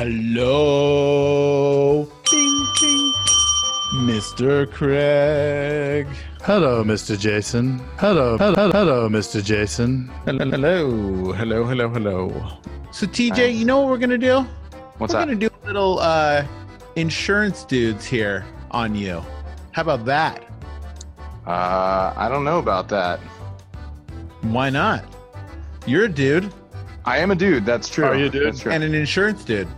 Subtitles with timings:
[0.00, 2.08] Hello.
[2.30, 3.12] Ding, ding.
[4.08, 4.64] Mr.
[4.72, 6.06] Craig.
[6.40, 7.20] Hello, Mr.
[7.20, 7.78] Jason.
[7.98, 9.44] Hello, hello, hello, Mr.
[9.44, 10.10] Jason.
[10.24, 10.48] Hello.
[10.48, 11.88] Hello, hello, hello.
[11.90, 12.32] Hello.
[12.92, 13.54] So, TJ, Nice.
[13.56, 14.40] you know what we're going to do?
[14.96, 15.26] What's we're that?
[15.26, 16.46] going to do a little uh,
[16.96, 19.22] insurance dudes here on you.
[19.72, 20.42] How about that?
[21.46, 23.20] Uh, I don't know about that.
[24.40, 25.04] Why not?
[25.86, 26.50] You're a dude
[27.04, 27.64] I am a dude.
[27.64, 28.04] That's true.
[28.04, 28.46] Are you a dude?
[28.46, 28.72] That's true.
[28.72, 29.68] and an insurance dude.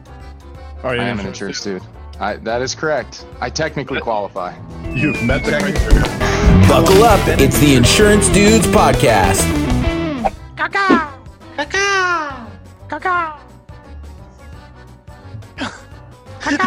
[0.83, 1.83] Are you I am an insurance dude.
[2.21, 3.25] I, that is correct.
[3.41, 4.55] I technically qualify.
[4.95, 5.77] You've met the Second.
[5.77, 6.69] criteria.
[6.69, 9.43] Buckle up, it's the Insurance Dudes Podcast.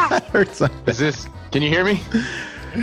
[0.10, 0.62] That hurts.
[0.88, 1.28] Is this?
[1.52, 2.02] Can you hear me?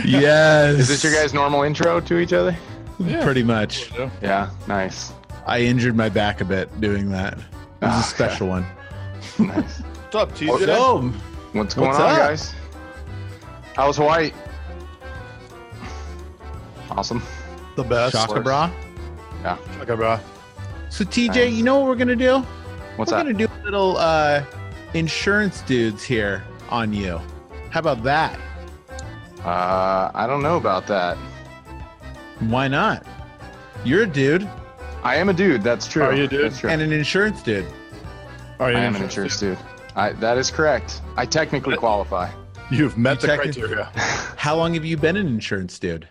[0.05, 0.75] yes.
[0.75, 2.55] Is this your guys' normal intro to each other?
[2.99, 3.23] Yeah.
[3.23, 3.91] Pretty much.
[4.21, 4.51] Yeah.
[4.67, 5.11] Nice.
[5.45, 7.33] I injured my back a bit doing that.
[7.33, 7.43] It was
[7.81, 8.07] Oh, a ah, okay.
[8.15, 8.65] special one.
[9.39, 9.81] Nice.
[10.13, 10.65] What's up, TJ?
[10.65, 11.01] So,
[11.53, 12.17] What's going What's on, up?
[12.17, 12.53] guys?
[13.75, 14.31] How was Hawaii?
[16.91, 17.23] Awesome.
[17.75, 18.11] the best.
[18.13, 18.71] Shaka bra.
[19.41, 19.57] Yeah.
[19.79, 20.19] Shaka bra.
[20.91, 21.53] So TJ, Nice.
[21.53, 22.41] you know what we're gonna do?
[22.95, 23.23] What's we're that?
[23.23, 24.45] gonna do a little uh,
[24.93, 27.19] insurance dudes here on you.
[27.71, 28.39] How about that?
[29.43, 31.17] Uh, I don't know about that.
[32.41, 33.03] Why not?
[33.83, 34.47] You're a dude
[35.03, 35.63] I am a dude.
[35.63, 36.03] That's true.
[36.03, 36.43] Are you a dude?
[36.45, 36.69] That's true.
[36.69, 37.65] and an insurance dude.
[38.59, 39.57] Are you I am an insurance dude.
[39.95, 41.01] I, that is correct.
[41.17, 42.31] I technically qualify.
[42.71, 43.91] You've met the check- criteria.
[44.37, 46.07] How long have you been an insurance dude?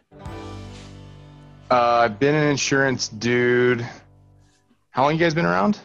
[1.71, 3.87] Uh, I've been an insurance dude.
[4.91, 5.81] How long you guys been around?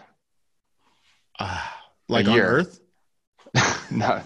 [1.40, 1.60] Uh,
[2.10, 2.46] like on year.
[2.46, 2.80] Earth?
[3.92, 4.22] no.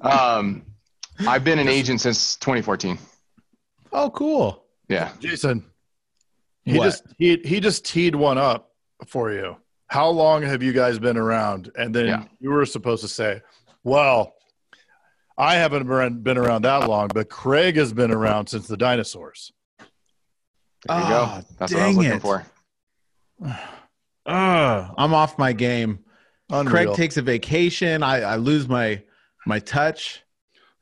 [0.00, 0.62] um,
[1.26, 2.98] I've been an agent since 2014.
[3.92, 4.64] Oh, cool.
[4.88, 5.10] Yeah.
[5.20, 5.64] Jason,
[6.64, 6.84] he What?
[6.84, 8.70] just he he just teed one up
[9.06, 9.56] for you.
[9.94, 11.70] How long have you guys been around?
[11.78, 12.24] And then Yeah.
[12.40, 13.42] you were supposed to say,
[13.84, 14.34] "Well,
[15.38, 19.52] I haven't been been around that long, but Craig has been around since the dinosaurs."
[19.78, 19.86] There
[20.98, 21.54] you Ah, go.
[21.60, 22.22] That's what I was looking it.
[22.22, 22.44] for.
[24.26, 26.00] Uh, I'm off my game.
[26.50, 26.72] Unreal.
[26.86, 28.02] Craig takes a vacation.
[28.02, 29.00] I, I lose my
[29.46, 30.22] my touch.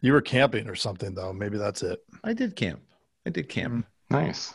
[0.01, 1.35] you were camping or something though.
[1.35, 2.01] Maybe that's it.
[2.25, 2.81] I did camp.
[3.27, 3.87] I did camp.
[4.09, 4.55] Nice.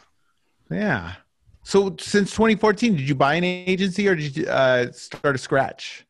[0.71, 1.13] Yeah.
[1.67, 6.05] So since 2014, did you buy an agency or did you uh, start a scratch?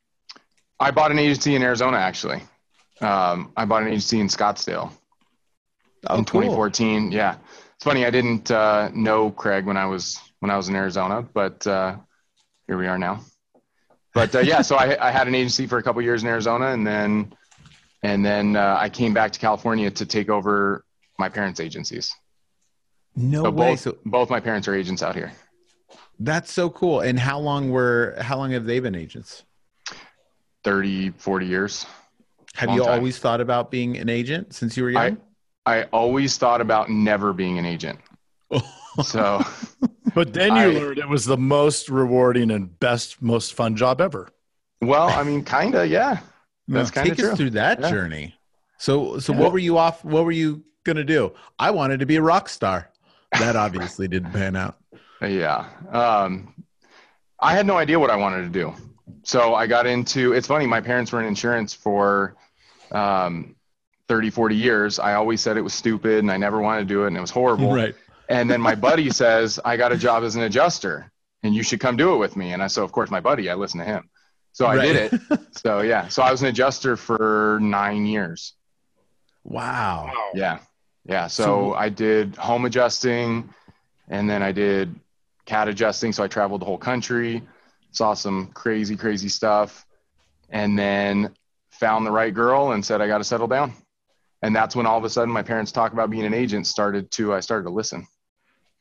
[0.79, 2.43] I bought an agency in Arizona, actually.
[3.01, 4.91] Um, I bought an agency in Scottsdale
[6.11, 7.11] Oh, in 2014.
[7.11, 7.37] Yeah.
[7.73, 8.05] It's funny.
[8.05, 11.95] I didn't uh, know Craig when I was when I was in Arizona, but uh,
[12.67, 13.21] here we are now.
[14.13, 16.67] But uh, yeah, so I, I had an agency for a couple years in Arizona,
[16.67, 17.33] and then
[18.03, 20.85] and then uh, I came back to California to take over
[21.17, 22.13] my parents' agencies.
[23.15, 23.71] No so way.
[23.71, 25.31] both So both my parents are agents out here.
[26.19, 27.01] That's so cool.
[27.01, 29.43] And how long were how long have they been agents?
[30.63, 31.85] 30, 40 years.
[32.55, 32.93] Have Long you time.
[32.93, 35.17] always thought about being an agent since you were young?
[35.65, 37.99] I always thought about never being an agent.
[39.03, 39.43] So
[40.15, 44.01] But then you I- learned it was the most rewarding and best, most fun job
[44.01, 44.27] ever.
[44.81, 46.21] well, I mean, kinda, yeah.
[46.67, 47.35] That's Now, kinda take us true.
[47.35, 47.91] through that Yeah.
[47.91, 48.33] journey.
[48.79, 49.39] So so Yeah.
[49.39, 51.31] what were you off what were you gonna do?
[51.59, 52.89] I wanted to be a rock star.
[53.37, 54.77] That obviously didn't pan out.
[55.21, 55.65] Yeah.
[55.91, 56.53] Um,
[57.39, 58.73] I had no idea what I wanted to do.
[59.23, 62.35] So I got into it's funny, my parents were in insurance for
[62.91, 63.55] um,
[64.07, 64.99] 30, 40 years.
[64.99, 67.21] I always said it was stupid and I never wanted to do it and it
[67.21, 67.73] was horrible.
[67.73, 67.95] Right.
[68.29, 71.11] And then my buddy says, I got a job as an adjuster
[71.43, 72.53] and you should come do it with me.
[72.53, 74.09] And I so of course my buddy, I listened to him.
[74.53, 75.21] So I did it.
[75.57, 76.07] So yeah.
[76.07, 78.53] So I was an adjuster for nine years.
[79.43, 80.11] Wow.
[80.35, 80.59] Yeah.
[81.05, 81.27] Yeah.
[81.27, 83.49] So, So- I did home adjusting
[84.07, 84.95] and then I did
[85.47, 86.13] cat adjusting.
[86.13, 87.41] So I traveled the whole country,
[87.91, 89.87] saw some crazy, crazy stuff,
[90.49, 91.33] and then
[91.71, 93.73] found the right girl and said, I got to settle down.
[94.43, 97.09] And that's when all of a sudden my parents talk about being an agent started
[97.11, 98.05] to, I started to listen.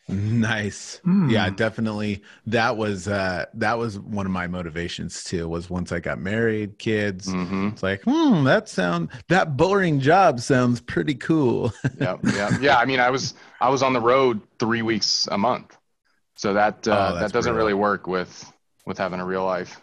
[0.09, 0.99] Nice.
[0.99, 1.29] Hmm.
[1.31, 2.23] Yeah, definitely.
[2.47, 6.79] That was uh that was one of my motivations too, was once I got married,
[6.79, 7.27] kids.
[7.27, 11.73] hmm It's like, hmm, that sound that boring job sounds pretty cool.
[12.01, 12.17] Yeah.
[12.23, 12.59] Yeah.
[12.61, 12.77] Yeah.
[12.77, 15.77] I mean, I was, I was on the road three weeks a month.
[16.37, 17.57] So that, uh, Oh, that doesn't brutal.
[17.57, 18.53] really work with,
[18.87, 19.81] with having a real life,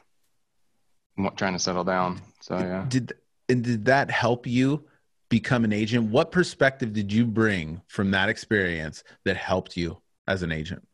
[1.18, 2.22] and what- trying to settle down.
[2.42, 2.86] So yeah.
[2.88, 3.14] Did
[3.50, 4.86] and did that help you
[5.30, 6.10] become an agent?
[6.10, 9.98] What perspective did you bring from that experience that helped you
[10.28, 10.88] as an agent?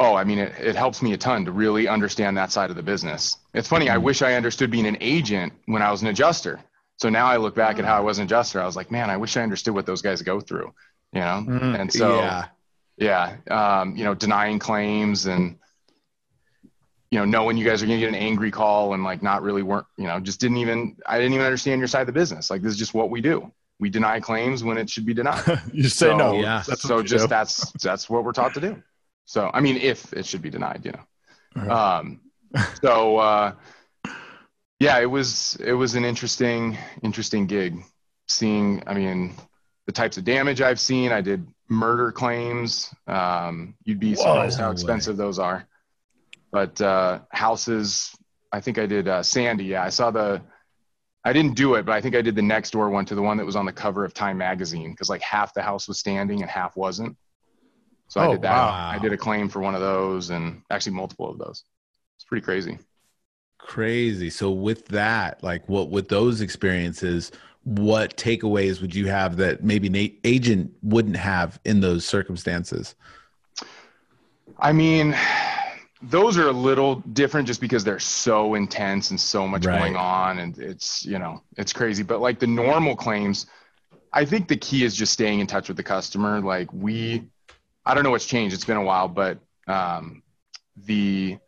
[0.00, 2.76] Oh, I mean, it, it helps me a ton to really understand that side of
[2.76, 3.36] the business.
[3.52, 3.86] It's funny.
[3.86, 3.94] Mm-hmm.
[3.94, 6.60] I wish I understood being an agent when I was an adjuster.
[6.96, 8.60] So now I look back at how I was an adjuster.
[8.60, 10.72] I was like, man, I wish I understood what those guys go through,
[11.12, 11.44] you know?
[11.46, 12.46] Mm, and so, yeah.
[12.96, 15.58] Yeah, um, you know, denying claims and
[17.10, 19.42] you know, knowing you guys are going to get an angry call and like not
[19.44, 22.12] really weren't, you know, just didn't even, I didn't even understand your side of the
[22.12, 22.50] business.
[22.50, 23.52] Like this is just what we do.
[23.78, 25.44] We deny claims when it should be denied.
[25.72, 26.40] you say So, no.
[26.40, 26.64] yeah.
[26.66, 27.28] That's so just do.
[27.28, 28.82] that's, that's what we're taught to do.
[29.26, 31.04] So, I mean, if it should be denied, you know?
[31.54, 31.70] Right.
[31.70, 32.20] Um,
[32.82, 33.52] so, uh,
[34.80, 37.78] yeah, it was, it was an interesting, interesting gig
[38.26, 39.34] seeing, I mean,
[39.86, 41.12] the types of damage I've seen.
[41.12, 42.92] I did murder claims.
[43.06, 44.66] Um, you'd be surprised Whoa.
[44.66, 45.66] how expensive those are.
[46.50, 48.14] But uh, houses,
[48.52, 49.64] I think I did uh, Sandy.
[49.64, 50.42] Yeah, I saw the.
[51.26, 53.22] I didn't do it, but I think I did the next door one to the
[53.22, 55.98] one that was on the cover of Time magazine because like half the house was
[55.98, 57.16] standing and half wasn't.
[58.08, 58.50] So I Oh, did that.
[58.52, 58.90] wow.
[58.90, 61.64] I did a claim for one of those and actually multiple of those.
[62.16, 62.78] It's pretty crazy.
[63.58, 64.28] Crazy.
[64.28, 67.32] So with that, like what with those experiences,
[67.64, 72.94] what takeaways would you have that maybe an agent wouldn't have in those circumstances?
[74.58, 75.16] I mean,
[76.02, 79.78] those are a little different just because they're so intense and so much Right.
[79.78, 82.02] going on and it's, you know, it's crazy.
[82.02, 83.46] But like the normal claims,
[84.12, 86.40] I think the key is just staying in touch with the customer.
[86.40, 87.24] Like we,
[87.86, 88.54] I don't know what's changed.
[88.54, 90.22] It's been a while, but um,
[90.76, 91.38] the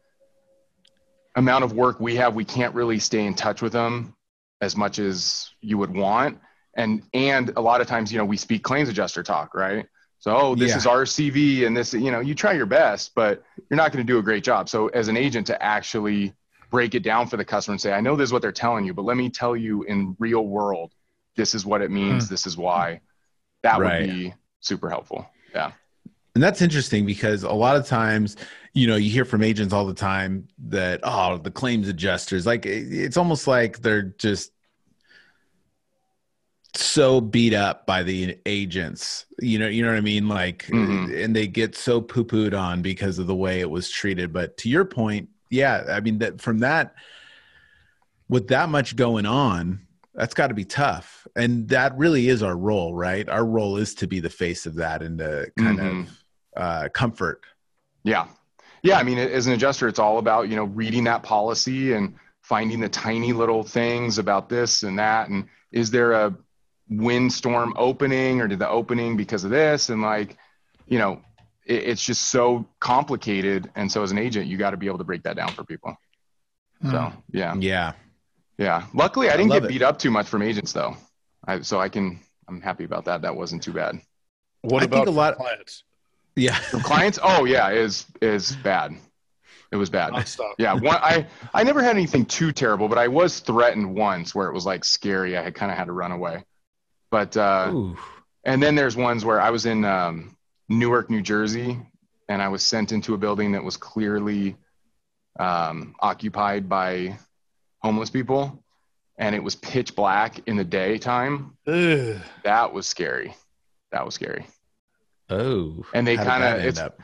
[1.35, 4.16] amount of work we have, we can't really stay in touch with them
[4.61, 6.39] as much as you would want.
[6.77, 9.87] And and a lot of times, you know, we speak claims adjuster talk, right?
[10.19, 10.79] So, oh, this Yeah.
[10.79, 14.13] is ACV, and this, you know, you try your best, but you're not going to
[14.13, 14.69] do a great job.
[14.69, 16.35] So, as an agent, to actually
[16.71, 18.85] break it down for the customer and say, I know this is what they're telling
[18.85, 20.93] you, but let me tell you in real world,
[21.37, 22.27] this is what it means.
[22.29, 22.35] Hmm.
[22.35, 23.01] This is why.
[23.63, 24.01] That Right.
[24.01, 25.27] would be super helpful.
[25.55, 25.73] Yeah.
[26.37, 28.37] And that's interesting because a lot of times,
[28.75, 32.67] you know, you hear from agents all the time that, oh, the claims adjusters, like
[32.67, 34.53] it's almost like they're just
[36.75, 39.25] so beat up by the agents.
[39.41, 40.29] You know, you know what I mean?
[40.29, 41.25] Like, Mhm.
[41.25, 44.31] and they get so poo pooed on because of the way it was treated.
[44.35, 46.97] But to your point, yeah, I mean, that from that,
[48.29, 51.27] with that much going on, that's got to be tough.
[51.35, 53.27] And that really is our role, right?
[53.27, 56.03] Our role is to be the face of that and to kind Mhm.
[56.03, 56.23] of
[56.57, 57.43] uh, comfort.
[58.05, 58.27] Yeah.
[58.83, 58.99] Yeah.
[58.99, 62.81] I mean, as an adjuster, it's all about, you know, reading that policy and finding
[62.81, 65.29] the tiny little things about this and that.
[65.29, 66.37] And is there a
[66.89, 69.91] windstorm opening or did the opening because of this?
[69.91, 70.37] And like,
[70.87, 71.21] you know,
[71.67, 73.71] it, it's just so complicated.
[73.75, 75.65] And so as an agent, you got to be able to break that down for
[75.65, 75.97] people.
[76.83, 77.55] So, yeah.
[77.59, 77.93] Yeah.
[78.59, 78.85] Yeah.
[78.95, 79.73] Luckily, I I didn't love get it.
[79.73, 80.97] beat up too much from agents though.
[81.47, 83.23] I, so I can, I'm happy about that.
[83.23, 84.01] That wasn't too bad.
[84.63, 85.83] What I about think a lot- clients?
[86.37, 86.55] Yeah.
[86.55, 88.95] From clients, oh yeah, is is bad.
[89.73, 90.13] It was bad.
[90.13, 90.53] Nonstop.
[90.59, 94.49] Yeah, one, I I never had anything too terrible, but I was threatened once where
[94.49, 95.37] it was like scary.
[95.37, 96.45] I had kind of had to run away.
[97.11, 97.97] But uh, Ooh.
[98.45, 100.37] and then there's ones where I was in um,
[100.69, 101.79] Newark, New Jersey,
[102.29, 104.57] and I was sent into a building that was clearly
[105.39, 107.19] um, occupied by
[107.83, 108.63] homeless people,
[109.19, 111.57] and it was pitch black in the daytime.
[111.67, 112.17] Ugh.
[112.45, 113.35] That was scary.
[113.93, 114.47] That was scary.
[115.31, 115.85] Oh.
[115.95, 117.01] And they kinda- end it's- up?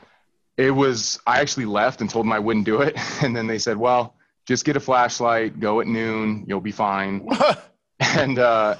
[0.55, 3.57] it was i actually left and told them i wouldn't do it and then they
[3.57, 4.13] said well
[4.45, 7.27] just get a flashlight go at noon you'll be fine
[7.99, 8.75] and uh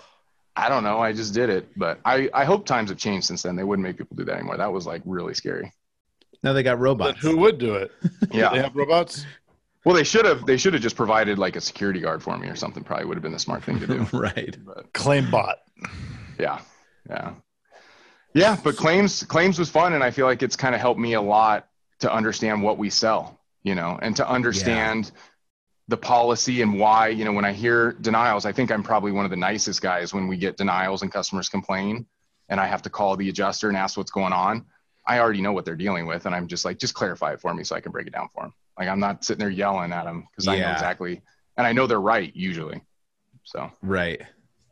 [0.56, 3.42] i don't know i just did it but i i hope times have changed since
[3.42, 5.74] then they wouldn't make people do that anymore that was like really scary
[6.44, 7.20] Now they got Then robots.
[7.20, 7.92] who would do it?
[8.32, 9.26] Yeah, they have robots.
[9.84, 12.50] well they should have they should have just provided like a security guard for me
[12.50, 14.56] or something probably would have been the smart thing to do right.
[14.64, 15.58] but Claim bot.
[16.38, 16.60] yeah
[17.10, 17.34] yeah
[18.34, 21.14] yeah but claims claims was fun and i feel like it's kind of helped me
[21.14, 21.68] a lot
[22.00, 25.12] to understand what we sell you know and to understand
[25.88, 29.26] the policy and why you know when i hear denials i think i'm probably one
[29.26, 32.06] of the nicest guys when we get denials and customers complain
[32.50, 34.66] and i have to call the adjuster and ask what's going on.
[35.06, 37.54] I already know what they're dealing with and i'm just like just clarify it for
[37.54, 39.92] me so i can break it down for them like i'm not sitting there yelling
[39.92, 41.22] at them because i know exactly
[41.58, 42.82] and i know they're right usually
[43.44, 43.70] so.
[43.82, 44.22] Right.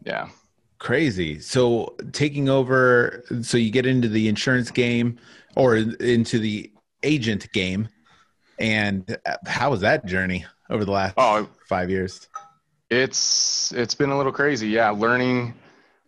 [0.05, 0.29] yeah
[0.81, 1.39] Crazy.
[1.39, 5.19] So taking over, so you get into the insurance game
[5.55, 6.71] or into the
[7.03, 7.87] agent game.
[8.57, 12.27] And uh, how was that journey over the last Oh, five years?
[12.89, 15.53] it's it's been a little crazy yeah learning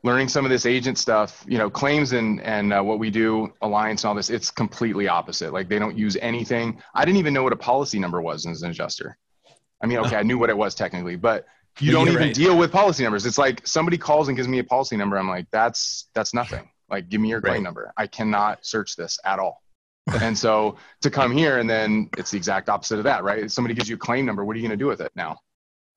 [0.03, 3.53] learning some of this agent stuff you know claims and and uh, what we do
[3.61, 7.33] alliance and all this it's completely opposite like they don't use anything i didn't even
[7.33, 9.17] know what a policy number was as an adjuster
[9.81, 11.45] i mean okay i knew what it was technically but
[11.79, 12.33] you don't even right.
[12.33, 13.25] deal with policy numbers.
[13.25, 15.17] It's like somebody calls and gives me a policy number.
[15.17, 16.69] I'm like that's that's nothing.
[16.89, 17.63] Like give me your claim Right.
[17.63, 17.91] number.
[17.97, 19.61] I cannot search this at all.
[20.21, 23.49] And so to come here and then it's the exact opposite of that right?
[23.51, 24.45] Somebody gives you a claim number.
[24.45, 25.39] What are you going to do with it now?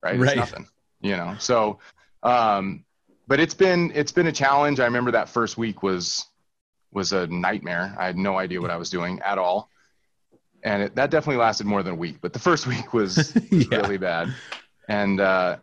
[0.03, 0.17] Right?
[0.19, 0.29] Right.
[0.29, 0.67] it's nothing
[1.01, 1.35] you know?
[1.39, 1.79] So
[2.23, 2.83] um
[3.27, 4.79] but it's been it's been a challenge.
[4.79, 6.25] I remember that first week was
[6.91, 7.95] was a nightmare.
[7.99, 9.69] I had no idea what i was doing at all.
[10.63, 12.17] And it, that definitely lasted more than a week.
[12.21, 13.77] But the first week was, was Yeah.
[13.77, 14.33] really bad,
[14.87, 15.57] and uh,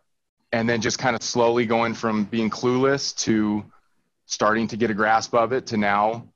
[0.54, 3.64] and then just kind of slowly going from being clueless to
[4.26, 6.28] starting to get a grasp of it to now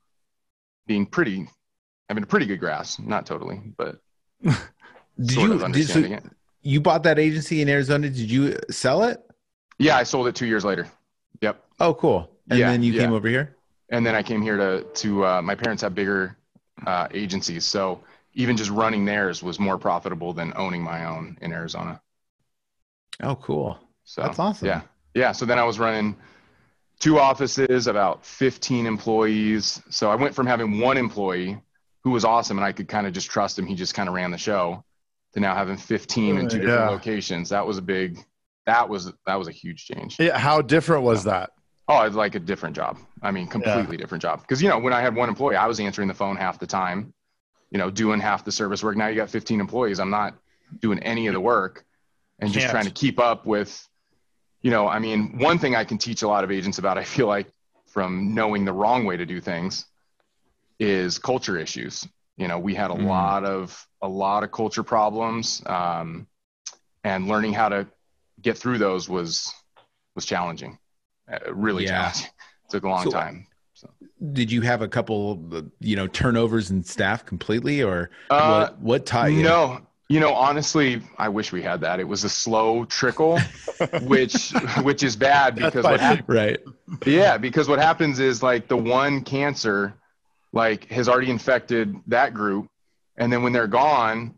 [0.87, 1.47] being pretty,
[2.09, 2.99] having a pretty good grasp.
[2.99, 3.99] Not totally, but
[4.43, 6.23] Did sort you of did, understanding so it.
[6.61, 8.09] you bought that agency in Arizona?
[8.09, 9.19] Did you sell it?
[9.77, 10.87] Yeah, I sold it two years later.
[11.41, 11.63] Yep.
[11.79, 12.29] Oh, cool.
[12.49, 13.01] And Yeah, then you yeah.
[13.03, 13.55] came over here.
[13.89, 16.37] and then I came here to to uh, my parents have bigger
[16.85, 21.51] uh, agencies, so even just running theirs was more profitable than owning my own in
[21.53, 22.01] Arizona.
[23.21, 23.79] Oh, cool.
[24.09, 24.67] So That's awesome.
[24.67, 24.81] Yeah,
[25.13, 25.31] yeah.
[25.33, 26.15] So then I was running
[26.99, 29.83] two offices, about 15 employees.
[29.91, 31.61] So I went from having one employee
[32.03, 33.67] who was awesome, and I could kind of just trust him.
[33.67, 34.83] He just kind of ran the show,
[35.33, 36.61] to now having 15 in two Yeah.
[36.63, 37.49] different locations.
[37.49, 38.25] That was a big.
[38.65, 40.19] That was that was a huge change.
[40.19, 41.51] Yeah, how different was that?
[41.87, 42.97] Oh, it's like a different job.
[43.21, 44.41] I mean, completely different job.
[44.41, 46.67] Because you know, when I had one employee, I was answering the phone half the
[46.67, 47.13] time,
[47.69, 48.97] you know, doing half the service work.
[48.97, 49.99] Now you got 15 employees.
[49.99, 50.33] I'm not
[50.79, 51.85] doing any of the work,
[52.39, 52.71] and just Can't.
[52.71, 53.87] trying to keep up with,
[54.61, 57.03] you know, I mean, one thing I can teach a lot of agents about, I
[57.03, 57.47] feel like,
[57.87, 59.85] from knowing the wrong way to do things,
[60.79, 62.07] is culture issues.
[62.37, 63.05] You know, we had a Mm.
[63.07, 66.25] lot of a lot of culture problems, um,
[67.03, 67.87] and learning how to
[68.41, 69.53] get through those was
[70.15, 70.77] was challenging,
[71.31, 72.11] uh, really Yeah.
[72.11, 72.31] challenging.
[72.69, 73.45] Took a long So- time.
[74.33, 78.79] Did you have a couple, you know, turnovers in staff completely, or Uh, what?
[78.79, 79.43] What you?
[79.43, 81.99] No, you know, honestly, I wish we had that.
[81.99, 83.39] It was a slow trickle,
[84.01, 84.51] which
[84.81, 86.59] which is bad because what hap- Right.
[87.05, 89.93] yeah, because what happens is like the one cancer,
[90.51, 92.67] like has already infected that group,
[93.17, 94.33] and then when they're gone,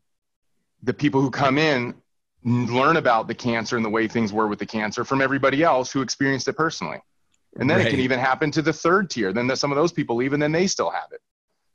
[0.84, 1.96] the people who come in
[2.44, 5.92] learn about the cancer and the way things were with the cancer from everybody else
[5.92, 6.98] who experienced it personally.
[7.60, 9.32] And then it can even happen to the third tier.
[9.32, 11.22] Then the, some of those people leave and then they still have it.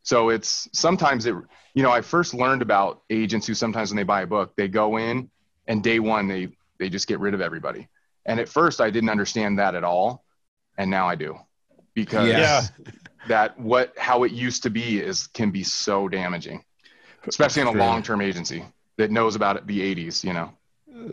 [0.07, 1.35] So it's sometimes it,
[1.75, 4.69] you know, I first learned about agents who sometimes when they buy a book, they
[4.69, 5.29] go in
[5.67, 6.49] and day one, they,
[6.79, 7.89] they just get rid of everybody.
[8.25, 10.25] And at first I didn't understand that at all.
[10.79, 11.37] And now I do
[11.95, 12.69] because Yeah.
[13.27, 16.63] that what, how it used to be is can be so damaging,
[17.27, 18.65] especially in a long-term agency
[18.99, 20.53] that knows about it, the eighties, you know?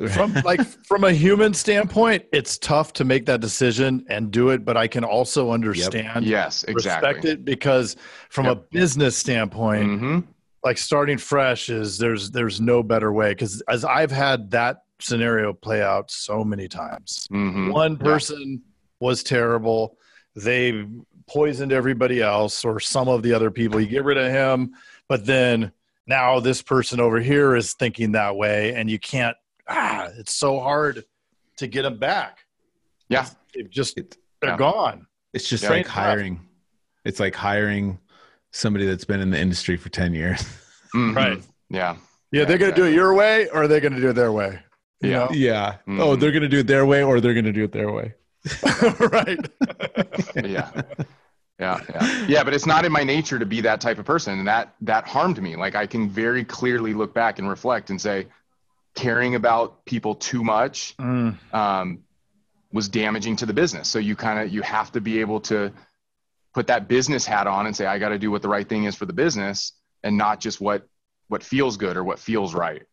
[0.10, 4.66] From like from a human standpoint, it's tough to make that decision and do it,
[4.66, 7.10] but I can also understand Yes, exactly.
[7.10, 7.96] respect it because
[8.30, 10.20] from a business standpoint, hmm
[10.66, 15.52] like starting fresh is there's there's no better way because as I've had that scenario
[15.52, 17.28] play out so many times.
[17.30, 17.98] hmm One Yeah.
[17.98, 18.62] person
[19.02, 19.98] was terrible.
[20.36, 20.86] They
[21.28, 23.82] poisoned everybody else or some of the other people.
[23.82, 24.72] You get rid of him,
[25.10, 25.74] but then
[26.08, 29.36] now this person over here is thinking that way and you can't
[29.67, 31.03] ah it's so hard
[31.58, 32.39] to get them back.
[33.10, 33.27] Yeah.
[33.53, 34.58] They've just It- they're Yeah.
[34.58, 35.08] gone.
[35.34, 35.70] It's just Yeah.
[35.72, 36.41] like hiring.
[37.05, 38.00] It's like hiring
[38.51, 40.43] somebody that's been in the industry for 10 years.
[40.93, 41.15] Mhm.
[41.15, 41.43] Right.
[41.70, 41.96] Yeah.
[42.32, 44.32] Yeah, Yeah, they're gonna do it your way or are they're gonna do it their
[44.32, 44.60] way.
[45.01, 45.17] You Yeah.
[45.20, 45.29] know?
[45.34, 45.77] yeah.
[45.88, 46.00] Mhm.
[46.00, 47.91] Oh, they're going to do it their way or they're going to do it their
[47.91, 48.13] way.
[49.12, 49.39] right.
[50.43, 50.70] yeah
[51.60, 54.39] yeah yeah yeah but it's not in my nature to be that type of person
[54.39, 58.01] and that that harmed me like i can very clearly look back and reflect and
[58.01, 58.25] say
[58.95, 62.00] caring about people too much Mm, um,
[62.71, 65.71] was damaging to the business so you kind of you have to be able to
[66.53, 68.83] put that business hat on and say i got to do what the right thing
[68.85, 69.73] is for the business
[70.03, 70.88] and not just what
[71.27, 72.83] what feels good or what feels right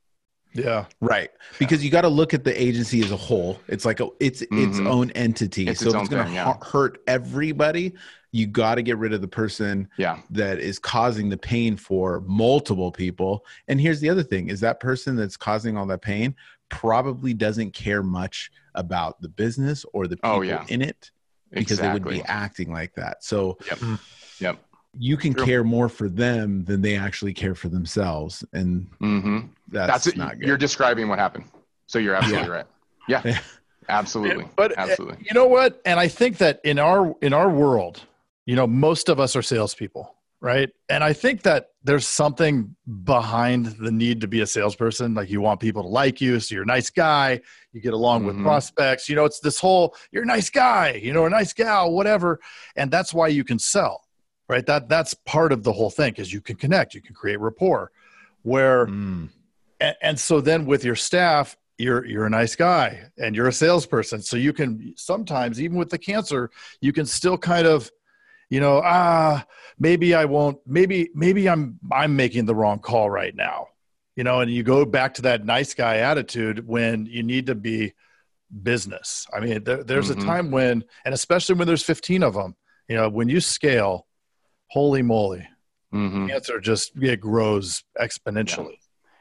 [0.52, 0.86] yeah.
[1.00, 1.30] Right.
[1.60, 3.60] Because you got to look at the agency as a whole.
[3.68, 4.86] It's like a, it's its Mhm.
[4.88, 5.68] own entity.
[5.68, 6.54] It's so its if it's going to yeah.
[6.60, 7.94] hurt everybody,
[8.32, 12.20] you got to get rid of the person yeah that is causing the pain for
[12.26, 13.44] multiple people.
[13.68, 16.34] And here's the other thing is that person that's causing all that pain
[16.68, 20.64] probably doesn't care much about the business or the people Oh, yeah.
[20.68, 21.10] in it
[21.50, 23.24] because they would be acting like that.
[23.24, 23.80] So yep
[24.38, 24.64] yep
[24.98, 25.44] you can True.
[25.44, 28.44] care more for them than they actually care for themselves.
[28.52, 30.46] And hmm that's, that's, not good.
[30.48, 31.44] you're describing what happened
[31.86, 32.54] so you're absolutely Yeah.
[32.54, 32.66] right
[33.08, 33.40] yeah Yeah.
[33.88, 35.80] absolutely But uh, absolutely you know what?
[35.84, 38.04] And I think that in our in our world,
[38.50, 40.70] you know, most of us are salespeople, right?
[40.88, 45.14] And I think that there's something behind the need to be a salesperson.
[45.14, 47.40] Like you want people to like you, so you're a nice guy.
[47.72, 48.42] You get along with Mhm.
[48.42, 49.08] prospects.
[49.08, 52.40] You know, it's this whole you're a nice guy, you know, a nice gal, whatever.
[52.74, 54.02] And that's why you can sell,
[54.48, 54.66] right?
[54.66, 57.92] That that's part of the whole thing because you can connect, you can create rapport.
[58.42, 59.28] Where Mm.
[59.78, 63.52] and, and so then with your staff you're you're a nice guy and you're a
[63.52, 66.50] salesperson so you can sometimes even with the cancer
[66.82, 67.90] you can still kind of
[68.50, 69.44] you know ah
[69.78, 73.68] maybe i won't maybe maybe i'm i'm making the wrong call right now
[74.16, 77.54] you know and you go back to that nice guy attitude when you need to
[77.54, 77.92] be
[78.62, 80.18] business i mean there, there's Mhm.
[80.22, 82.56] a time when and especially when there's 15 of them
[82.88, 84.06] you know when you scale
[84.68, 85.46] holy moly
[85.92, 88.76] hmm Cancer just it grows exponentially.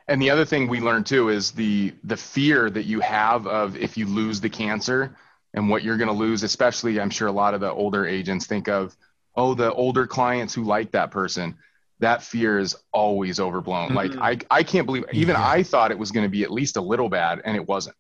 [0.08, 3.76] And the other thing we learned too is the the fear that you have of
[3.78, 5.16] if you lose the cancer
[5.54, 6.44] and what you're going to lose.
[6.44, 8.96] Especially, I'm sure a lot of the older agents think of,
[9.40, 11.56] oh, the older clients who like that person.
[12.00, 13.90] That fear is always overblown.
[13.90, 14.18] Mm-hmm.
[14.20, 15.48] Like I, I can't believe even Yeah.
[15.48, 17.96] I thought it was going to be at least a little bad, and it wasn't.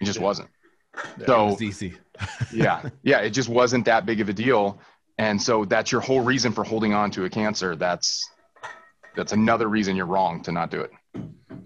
[0.00, 0.24] It just Yeah.
[0.24, 0.48] wasn't.
[1.18, 1.94] It So was easy.
[2.52, 4.80] yeah, yeah, it just wasn't that big of a deal,
[5.18, 7.74] and so that's your whole reason for holding on to a cancer.
[7.76, 8.26] That's
[9.16, 10.90] that's another reason you're wrong to not do it.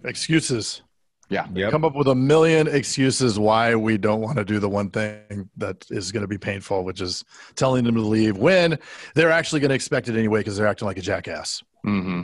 [0.05, 0.83] Excuses.
[1.29, 1.47] Yeah.
[1.53, 1.71] Yep.
[1.73, 5.51] Come up with a million excuses why we don't want to do the one thing
[5.57, 7.25] that is going to be painful, which is
[7.57, 8.79] telling them to leave when
[9.15, 11.63] they're actually going to expect it anyway because they're acting like a jackass.
[11.83, 12.23] hmm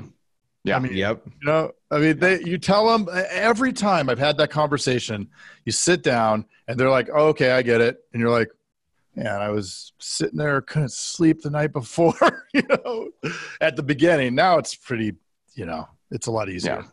[0.65, 0.77] Yeah.
[0.77, 1.23] I mean, Yep.
[1.27, 5.29] You know, I mean, they, you tell them every time I've had that conversation,
[5.65, 8.05] you sit down and they're like, oh, okay, I get it.
[8.13, 8.51] And you're like,
[9.17, 12.15] man, I was sitting there, couldn't sleep the night before,
[12.55, 13.11] you know,
[13.61, 14.35] at the beginning.
[14.37, 15.15] Now it's pretty,
[15.55, 16.85] you know, it's a lot easier.
[16.85, 16.89] Yeah.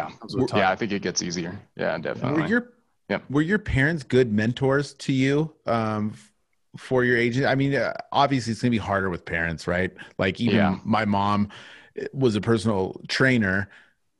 [0.00, 1.58] Comes with Yeah, I think it gets easier.
[1.76, 2.30] Yeah, definitely.
[2.32, 2.50] Were definitely.
[2.50, 2.72] your
[3.08, 3.22] Yep.
[3.30, 6.14] were your parents good mentors to you um,
[6.78, 7.46] for your agent?
[7.46, 9.92] I mean, uh, obviously it's gonna be harder with parents, right?
[10.18, 10.78] Like even Yeah.
[10.84, 11.50] my mom
[11.96, 13.68] eh, was a personal trainer,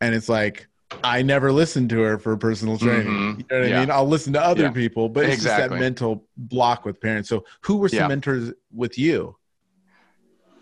[0.00, 0.66] and it's like
[1.04, 3.06] I never listened to her for personal training.
[3.12, 3.38] Mhm.
[3.38, 3.90] You know what I mean?
[3.90, 4.70] I'll listen to other Yeah.
[4.72, 7.28] people, but it's just that mental block with parents.
[7.30, 8.08] So who were some Yeah.
[8.08, 9.36] mentors with you?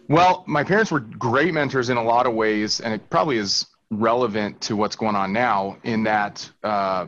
[0.08, 3.66] Well, my parents were great mentors in a lot of ways, and it probably is
[3.90, 7.06] relevant to what's going on now in that uh,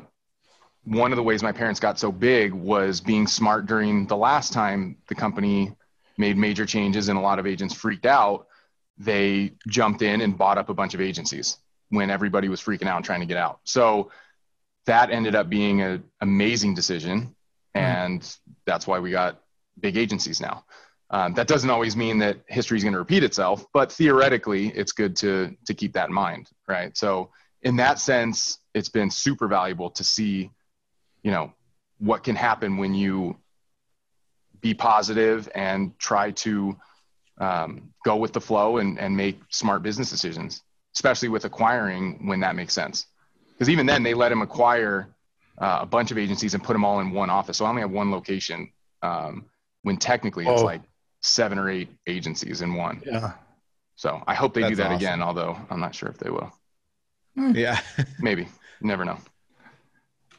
[0.85, 4.53] one of the ways my parents got so big was being smart during the last
[4.53, 5.73] time the company
[6.19, 8.47] made major changes and a lot of agents freaked out.
[8.99, 11.59] They jumped in and bought up a bunch of agencies
[11.91, 13.61] when everybody was freaking out and trying to get out.
[13.65, 14.11] So
[14.87, 17.35] that ended up being an amazing decision.
[17.75, 18.29] And
[18.67, 19.41] that's why we got
[19.79, 20.65] big agencies now.
[21.12, 24.92] Um, that doesn't always mean that history is going to repeat itself, but theoretically, it's
[24.92, 26.97] good to to keep that in mind, right?
[26.97, 27.31] So,
[27.62, 30.50] in that sense, it's been super valuable to see,
[31.23, 31.52] you know,
[31.99, 33.37] what can happen when you
[34.61, 36.76] be positive and try to
[37.38, 40.62] um, go with the flow and, and make smart business decisions,
[40.94, 43.07] especially with acquiring when that makes sense.
[43.53, 45.09] Because even then, they let him acquire
[45.59, 47.59] uh, a bunch of agencies and put them all in one office.
[47.59, 48.72] So I only have one location.
[49.03, 49.44] Um,
[49.83, 50.64] when technically it's Oh.
[50.64, 50.81] like
[51.22, 53.02] seven or eight agencies in one.
[53.04, 53.32] Yeah.
[53.96, 54.96] So I hope they do that awesome.
[54.96, 56.52] again, although I'm not sure if they will.
[57.37, 57.52] Hmm.
[57.54, 57.80] Yeah.
[58.20, 58.48] Maybe.
[58.80, 59.18] Never know.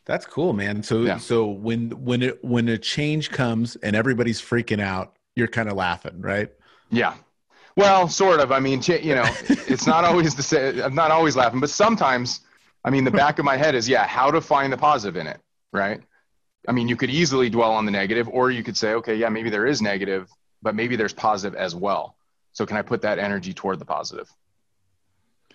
[0.05, 0.83] That's cool, man.
[0.83, 1.17] So Yeah.
[1.17, 5.75] so when when it when a change comes and everybody's freaking out, you're kind of
[5.75, 6.51] laughing, right?
[6.91, 7.15] Yeah.
[7.75, 8.51] Well, sort of.
[8.51, 9.25] I mean, you know,
[9.67, 10.81] it's not always the same.
[10.81, 12.41] I'm not always laughing, but sometimes,
[12.83, 13.17] I mean, the hmm.
[13.17, 15.39] back of my head is, yeah, how to find the positive in it,
[15.71, 16.01] right?
[16.67, 19.29] I mean, you could easily dwell on the negative, or you could say, okay, yeah,
[19.29, 20.29] maybe there is negative,
[20.63, 22.15] but maybe there's positive as well.
[22.53, 24.31] So can I put that energy toward the positive?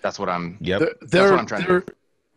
[0.02, 0.58] That's what I'm.
[0.60, 0.80] Yep.
[0.80, 1.84] There, there, what I'm trying to there,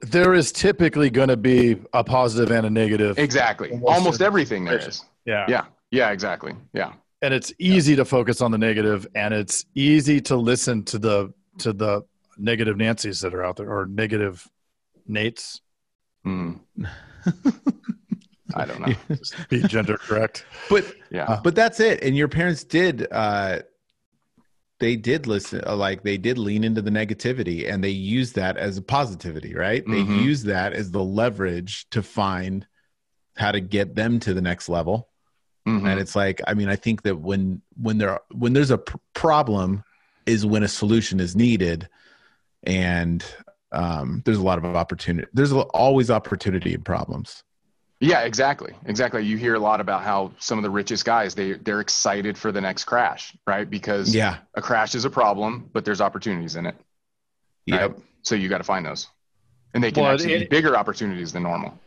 [0.02, 3.20] there is typically going to be a positive and a negative.
[3.20, 3.72] Exactly.
[3.72, 5.06] Almost Almost everything there is.
[5.26, 5.46] Yeah.
[5.48, 5.66] Yeah.
[5.92, 6.12] Yeah.
[6.12, 6.54] Exactly.
[6.74, 6.94] Yeah.
[7.22, 11.34] And it's easy to focus on the negative and it's easy to listen to the
[11.60, 12.02] to the
[12.38, 14.48] negative Nancy's that are out there or negative
[15.08, 15.60] Nates.
[16.26, 16.60] Mm.
[18.56, 18.94] I don't know.
[19.50, 20.46] Be gender correct.
[20.70, 21.40] But Yeah.
[21.44, 22.04] but that's it.
[22.04, 23.60] And your parents did uh
[24.80, 28.58] they did listen uh, like they did lean into the negativity and they used that
[28.58, 29.86] as a positivity, right?
[29.86, 30.24] They Mhm.
[30.24, 32.66] used that as the leverage to find
[33.38, 35.08] how to get them to the next level.
[35.68, 35.88] Mhm.
[35.88, 38.98] and it's like i mean i think that when when there when there's a pr-
[39.14, 39.84] problem
[40.26, 41.88] is when a solution is needed
[42.64, 43.24] and
[43.72, 47.44] um, there's a lot of opportunity there's always opportunity in problems
[48.04, 48.74] Yeah, exactly.
[48.88, 49.24] Exactly.
[49.24, 52.52] You hear a lot about how some of the richest guys they they're excited for
[52.52, 53.70] the next crash, right?
[53.70, 56.76] Because yeah a crash is a problem, but there's opportunities in it.
[57.68, 59.08] yep So you got to find those,
[59.74, 61.80] and they can Well, actually be bigger opportunities than normal.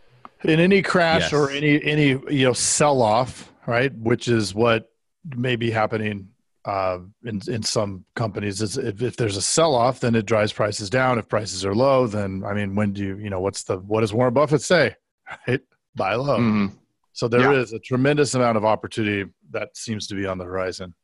[0.44, 1.32] In any crash Yes.
[1.32, 3.92] or any any you know sell off, right?
[3.96, 4.90] Which is what
[5.34, 6.28] may be happening
[6.64, 8.62] uh, in in some companies.
[8.62, 11.18] Is if, if there's a sell off, then it drives prices down.
[11.18, 14.02] If prices are low, then I mean, when do you you know what's the what
[14.02, 14.94] does Warren Buffett say?
[15.48, 15.60] Right,
[15.96, 16.38] buy low.
[16.38, 16.72] Mhm.
[17.12, 17.60] So there Yeah.
[17.60, 20.94] is a tremendous amount of opportunity that seems to be on the horizon.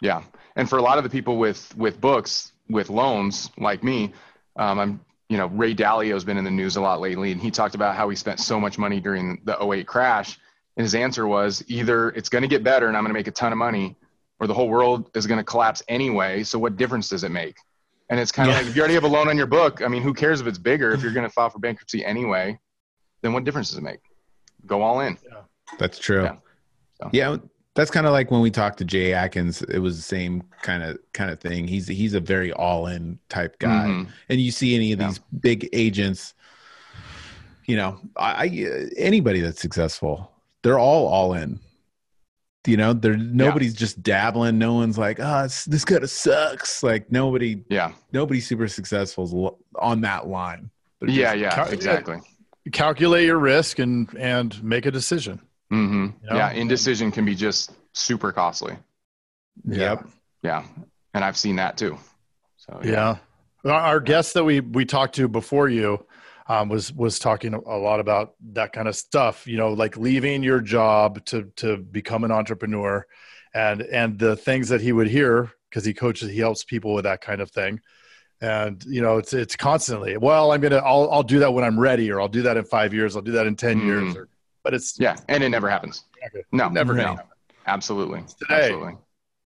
[0.00, 0.22] Yeah,
[0.56, 4.12] and for a lot of the people with with books with loans like me,
[4.56, 7.50] um, I'm you know Ray Dalio's been in the news a lot lately, and he
[7.50, 10.38] talked about how he spent so much money during the 08 crash,
[10.76, 13.28] and his answer was either it's going to get better and I'm going to make
[13.28, 13.96] a ton of money,
[14.40, 16.42] or the whole world is going to collapse anyway.
[16.42, 17.56] So what difference does it make?
[18.10, 18.60] And it's kind of Yeah.
[18.60, 20.46] like if you already have a loan on your book, I mean, who cares if
[20.46, 20.90] it's bigger?
[20.92, 22.58] If you're going to file for bankruptcy anyway,
[23.22, 24.00] then what difference does it make?
[24.66, 25.16] Go all in.
[25.78, 27.08] that's true Yeah.
[27.12, 27.36] yeah,
[27.74, 29.62] That's kind of like when we talked to Jay Atkins.
[29.62, 31.66] It was the same kind of kind of thing.
[31.66, 34.08] He's he's a very all in type guy, Mhm.
[34.28, 35.08] and you see any of Yeah.
[35.08, 36.34] these big agents.
[37.66, 40.30] You know, I, I anybody that's successful,
[40.62, 41.58] they're all all in.
[42.66, 44.56] You know, there nobody's just dabbling.
[44.58, 46.82] No one's like, oh, it's, this kind of sucks.
[46.82, 47.92] Like nobody, Yeah.
[48.12, 49.34] nobody super successful is
[49.78, 50.70] on that line.
[51.00, 51.36] They're Yeah.
[51.36, 51.68] just- Yeah.
[51.68, 52.20] Exactly.
[52.72, 55.40] Calculate your risk and and make a decision.
[55.70, 56.36] hmm You know?
[56.36, 56.50] Yeah.
[56.52, 58.76] Indecision can be just super costly.
[59.64, 60.06] Yep.
[60.42, 60.64] Yeah.
[61.12, 61.98] And I've seen that too.
[62.56, 63.18] So Yeah.
[63.64, 66.06] Our, our guest that we we talked to before you
[66.48, 69.46] um, was was talking a lot about that kind of stuff.
[69.46, 73.06] You know, like leaving your job to to become an entrepreneur,
[73.54, 77.04] and and the things that he would hear because he coaches, he helps people with
[77.04, 77.80] that kind of thing.
[78.40, 80.16] And you know, it's it's constantly.
[80.16, 82.64] Well, I'm gonna, I'll I'll do that when I'm ready, or I'll do that in
[82.64, 83.84] five years, I'll do that in 10 Mhm.
[83.86, 84.16] years.
[84.16, 84.28] Or,
[84.62, 85.16] but it's Yeah.
[85.28, 86.04] And it never happens.
[86.26, 86.42] Okay.
[86.52, 86.68] No.
[86.68, 87.14] never No.
[87.14, 87.26] happen.
[87.66, 88.22] Absolutely.
[88.38, 88.64] today.
[88.64, 88.96] Absolutely.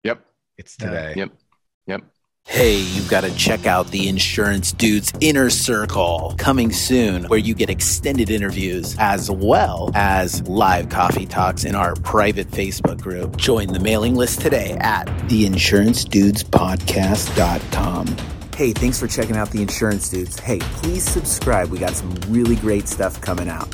[0.03, 0.19] Yep.
[0.57, 1.13] It's today.
[1.15, 1.31] Yep.
[1.87, 2.01] Yep.
[2.45, 7.53] Hey, you've got to check out the Insurance Dudes Inner Circle coming soon, where you
[7.55, 13.37] get extended interviews as well as live coffee talks in our private Facebook group.
[13.37, 18.05] Join the mailing list today at theinsurancedudespodcast.com.
[18.55, 20.39] Hey, thanks for checking out the Insurance Dudes.
[20.39, 21.69] Hey, please subscribe.
[21.69, 23.67] We got some really great stuff coming out.